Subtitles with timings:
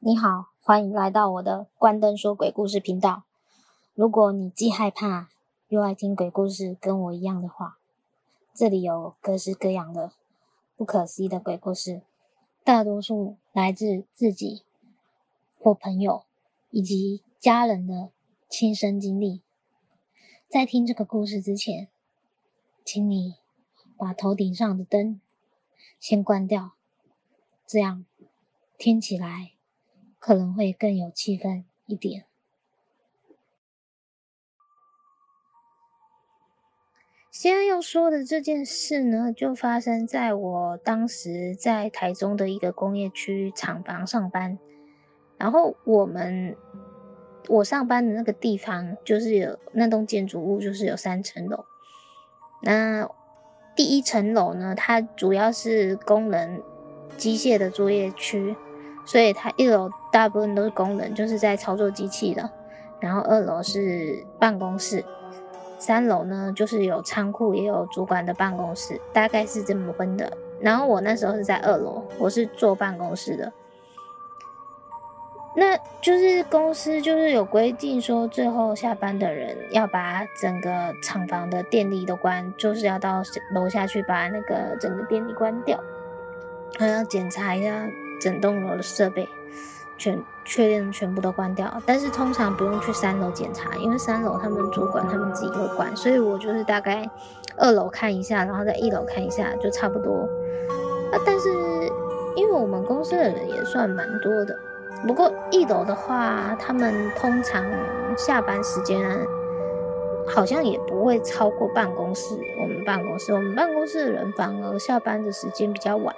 [0.00, 3.24] 你好，欢迎来到我的关灯说鬼故事频道。
[3.94, 5.28] 如果你既害怕
[5.66, 7.80] 又爱听鬼故事，跟我一样的话，
[8.54, 10.12] 这里有各式各样的
[10.76, 12.02] 不可思议的鬼故事，
[12.62, 14.62] 大多数来自自己
[15.58, 16.22] 或朋友
[16.70, 18.12] 以及家人的
[18.48, 19.42] 亲身经历。
[20.48, 21.88] 在听这个故事之前，
[22.84, 23.34] 请你
[23.96, 25.20] 把头顶上的灯
[25.98, 26.74] 先关掉，
[27.66, 28.06] 这样
[28.78, 29.57] 听起来。
[30.28, 32.26] 可能会更有气氛一点。
[37.30, 44.58] 现在要说的这件事呢，就发生在我当时在台中的一个工业区厂房上班。
[45.38, 46.54] 然后我们
[47.48, 51.64] 我上班的那个地方，就是有那栋建筑物，就是有三层楼。
[52.60, 53.08] 那
[53.74, 56.62] 第一层楼呢，它主要是工人
[57.16, 58.54] 机械的作业区。
[59.06, 62.48] 所以它一楼大部分都是工人，就是在操作机器的。
[63.00, 65.04] 然后二楼是办公室，
[65.78, 70.32] 三楼呢就是有仓库，也有主管的办公室，大概是这么分的。
[70.60, 73.52] 然后我那时候是在二楼，我是坐办公室的。
[75.54, 85.78] 那就是公司就是有规定说，最后下班的人要把整个厂房的电力都关，就是要到楼下去把那个整个电力关掉，
[86.78, 87.88] 还要检查一下。
[88.20, 89.28] 整栋楼的设备
[89.98, 97.04] 全确认全部都关掉，但是通常不用去三楼检查，因为三楼他们主管他们自己会关，所以我就是大概
[97.56, 100.26] 二楼看一下，然后在一楼看一下就差不多。
[101.12, 101.48] 啊，但是
[102.36, 104.56] 因为我们公司的人也算蛮多的，
[105.06, 107.64] 不过一楼的话，他们通常
[108.16, 109.02] 下班时间
[110.26, 112.38] 好像也不会超过办公室。
[112.62, 116.14] 我们办公室，我们办公室的人反而下班的时间比较晚。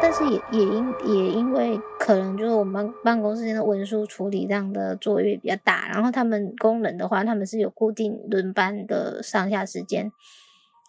[0.00, 10.10] 但是也也因也因为可能就是我们办公室的文书处理这样的作业比较大，然后他们工人的话，他们是有固定轮班的上下时间，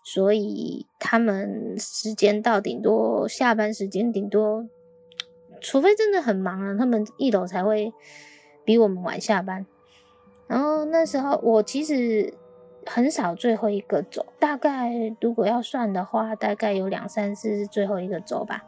[0.04, 4.68] 所以他们时间到顶多下班时间顶多，
[5.62, 7.94] 除非真的很忙了，他们一楼才会
[8.66, 9.68] 比我们晚下班。
[10.48, 12.34] 然后那时候我其实
[12.88, 14.92] 很少最后一个走，大概
[15.22, 18.64] 如果要算的话，大概有两三次是最后一个走吧。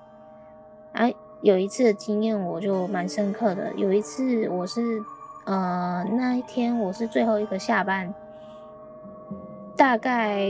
[0.93, 1.13] 哎，
[1.45, 3.71] 有一次的经验我就蛮深刻的。
[3.75, 4.99] 有一次我是，
[5.43, 8.11] 呃，那一天我是最后一个下班，
[9.77, 10.49] 大概，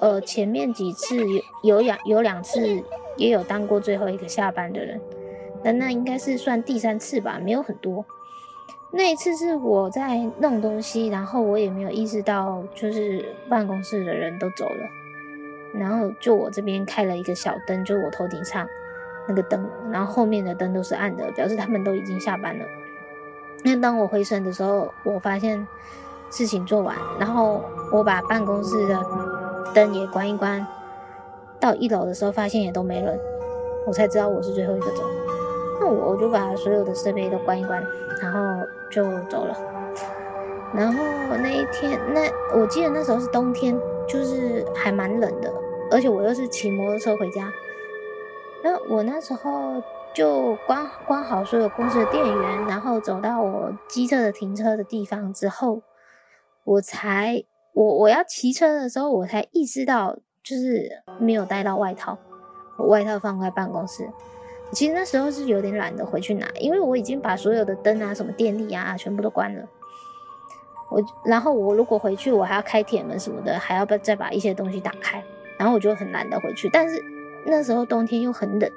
[0.00, 1.16] 呃，前面几次
[1.62, 2.82] 有有两有两次
[3.16, 5.00] 也有当过最后一个下班的人，
[5.62, 8.04] 但那应该是算第三次吧，没有很多。
[8.90, 14.88] 那一次是我在弄东西，然后我也没有意识到，就是办公室的人都走了，
[15.72, 18.66] 然后就我这边开了一个小灯，就我头顶上。
[19.26, 22.64] 那个灯，然后后面的灯都是暗的，表示他们都已经下班了。
[23.62, 25.66] 那当我回神的时候，我发现
[26.30, 29.00] 事情做完，然后我把办公室的
[29.72, 30.66] 灯也关一关，
[31.58, 33.18] 到一楼的时候发现也都没人，
[33.86, 35.02] 我才知道我是最后一个走。
[35.80, 37.82] 那我我就把所有的设备都关一关，
[38.20, 38.40] 然后
[38.90, 39.56] 就走了。
[40.74, 41.02] 然后
[41.42, 45.50] 那一天，那我记得那时候是冬天，就是还蛮冷的，
[45.90, 47.50] 而且我又是骑摩托车回家。
[48.64, 49.82] 那我那时候
[50.14, 55.82] 就关关好所有公司的电源，然后走到我机车的停车的地方之后，
[56.64, 57.44] 我才
[57.74, 62.16] 我我要骑车的时候，我才意识到就是没有带到外套，
[62.78, 64.08] 我外套放在办公室。
[64.72, 69.62] 其实那时候是有点懒得回去拿，因为我已经把所有的灯啊、什么电力啊全部都关了。
[70.90, 75.22] 我然后我如果回去，我还要开铁门什么的，还要再把一些东西打开，
[75.58, 77.13] 然后我就很懒得回去，但是。
[77.46, 78.70] 那时候冬天又很冷，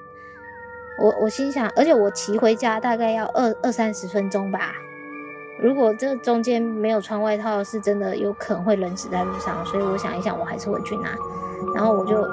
[1.02, 4.76] 我我心想，而且我骑回家大概要二二三十分钟吧。
[5.60, 9.66] 如果这中间没有穿外套，是真的有可能会冷死在路上。
[9.66, 11.10] 所以我想一想，我还是回去拿。
[11.74, 12.24] 然后我就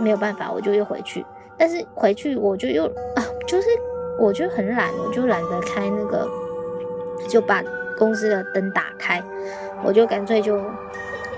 [0.00, 1.24] 没有办法，我就又回去。
[1.58, 3.68] 但是回去我就又啊，就是
[4.18, 6.26] 我就很懒，我就懒得开那个，
[7.28, 7.62] 就把
[7.98, 9.22] 公司的灯打开，
[9.84, 10.58] 我就干脆就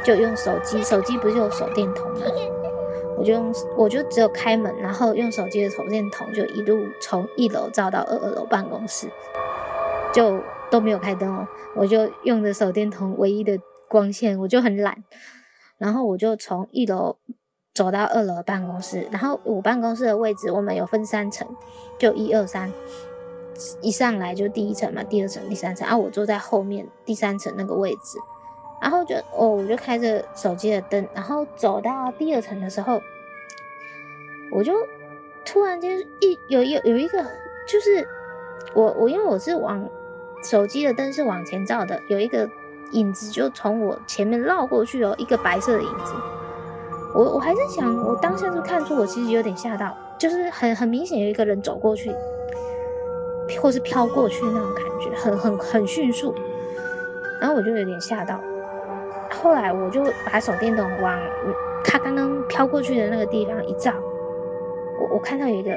[0.05, 2.21] 就用手机，手机不是有手电筒吗？
[3.19, 9.09] 我就用，我就只有开门，然后用手机的手电筒就一路从一楼照到二二楼办公室，
[10.13, 10.41] 就
[10.71, 11.49] 都没有开灯哦。
[11.75, 13.59] 我就用的手电筒唯一的
[13.89, 15.03] 光线，我就很懒，
[15.79, 17.17] 然后我就从一楼
[17.73, 19.07] 走到二楼办公室。
[19.11, 21.49] 然后我办公室的位置，我们有分三层，
[21.99, 22.73] 就一二三，
[23.81, 25.89] 一上来就第一层嘛，第二层、第三层。
[25.89, 28.19] 啊，我坐在后面第三层那个位置。
[28.81, 33.01] 然后就哦，我就开着手机的灯，然后走到第二层的时候，
[34.53, 34.73] 我就
[35.45, 37.23] 突然间一有有有一个
[37.67, 38.07] 就是
[38.75, 39.89] 我我因为我是往
[40.43, 42.49] 手机的灯是往前照的，有一个
[42.93, 46.13] 影子就从我前面绕过去哦，一个白色的影子。
[47.15, 52.15] 我我还在想，我当下就看出我其实有点吓到，就是很很明显有一个人走过去，
[53.61, 56.35] 或是飘过去那种感觉，很很很迅速。
[57.41, 58.39] 然后我就有点吓到，
[59.47, 61.23] 后来我就把手电筒往
[61.85, 63.95] 他刚刚飘过去的那个地方一照，
[65.01, 65.71] 我我看到有一个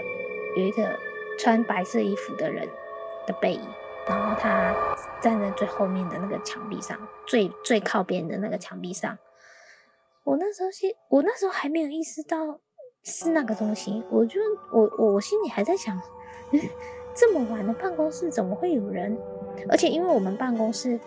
[0.57, 0.89] 有一个
[1.37, 2.67] 穿白色衣服的人
[3.27, 3.61] 的背影，
[4.07, 4.73] 然后他
[5.21, 9.15] 站在最后面的那个墙壁上，最最靠边的那个墙壁上。
[10.23, 12.59] 我那时候心，我那时候还没有意识到
[13.03, 14.41] 是那个东西，我就
[14.71, 15.95] 我我我心里还在想，
[17.13, 19.15] 这么晚的办公室怎么会有人？
[19.69, 20.99] 而且因为我们办公室，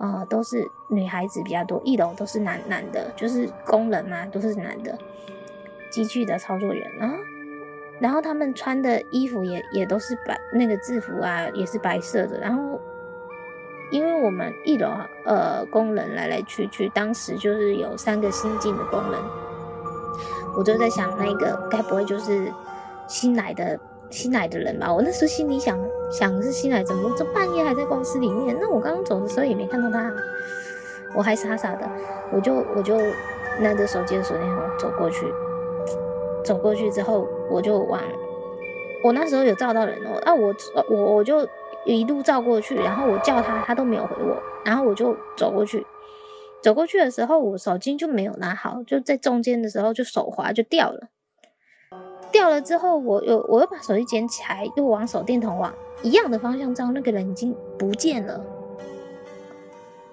[0.00, 4.98] 呃，都是女孩子比较多，一楼都是男男的，就是工人嘛，都是男的，
[5.90, 7.14] 机具的操作员啊，
[8.00, 12.80] 然后他们穿的衣服也也都是白那个制服啊，也是白色的，然后。
[13.92, 14.88] 因为我们一楼
[15.24, 19.20] 呃工人来来去去，当时就是有三个新进的工人，
[20.56, 22.52] 我就在想，那个该不会就是
[23.08, 23.76] 新来的
[24.10, 24.92] 新来的人吧？
[24.92, 25.78] 我那时候心里想
[26.10, 28.56] 想是新来，怎么这半夜还在公司里面？
[28.60, 30.12] 那我刚刚走的时候也没看到他，
[31.14, 31.88] 我还傻傻的，
[32.32, 32.98] 我就我就
[33.60, 35.26] 拿着手机的手电筒走过去，
[36.44, 38.00] 走过去之后我就往
[39.02, 40.54] 我那时候有照到人哦，啊我
[40.88, 41.48] 我我就。
[41.86, 44.36] 一路照过去，然后我叫他，他都没有回我，
[44.66, 45.86] 然后我就走过去。
[46.62, 51.08] 走过去的时候，我手机就没有拿好，就在中间的时候就手滑就掉了。
[52.32, 55.72] 掉了之后，我又我又把手机捡起来，又往手电筒往
[56.02, 58.40] 一样的方向照，那个人已经不见了，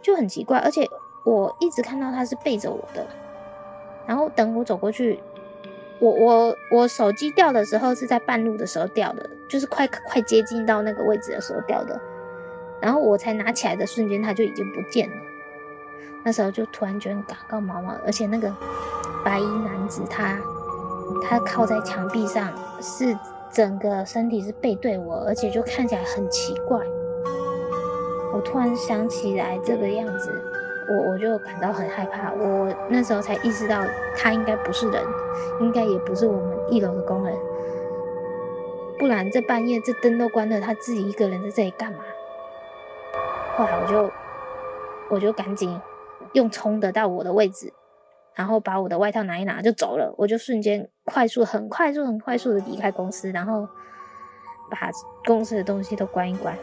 [0.01, 0.57] 就很奇怪。
[0.59, 0.87] 而且
[1.23, 3.05] 我一直看到他是背着我的，
[4.05, 5.19] 然后等我走过去。
[5.99, 11.99] 我我我手机掉的时候是在半路的时候掉的，就是快快接近到那个位置的时候掉的，
[12.79, 15.15] 然后我才拿起来的瞬间，他就已经不见了。
[16.23, 18.53] 那时候就突然觉得嘎嘎毛毛，而且那个
[19.25, 20.39] 白衣男子他
[21.23, 22.51] 他靠在墙壁上，
[22.81, 23.17] 是
[23.51, 26.79] 整个身体是背对我，而且就看起来很奇怪。
[28.33, 30.31] 我突然想起来这个样子。
[30.89, 33.83] 我我就感到很害怕，我那时候才意识到
[34.15, 35.03] 他应该不是人，
[35.59, 37.37] 应该也不是我们一楼的工人，
[38.97, 41.97] 不然这半夜这灯都关了，他自己一个人在这里干嘛？
[43.57, 44.09] 后来我就
[45.09, 45.77] 我就赶紧
[46.31, 47.73] 用冲的到我的位置，
[48.37, 53.67] 然后把我的外套拿一拿就走了，我就瞬间快速很快速很快速的离开公司，然后
[54.69, 54.91] 把
[55.25, 56.55] 公司的东西都关一关。